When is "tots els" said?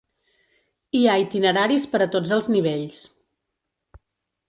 2.17-2.51